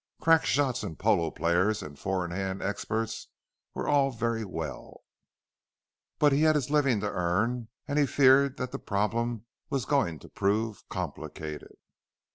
[0.19, 3.27] Crack shots and polo players and four in hand experts
[3.75, 5.03] were all very well,
[6.17, 10.17] but he had his living to earn, and he feared that the problem was going
[10.17, 11.75] to prove complicated.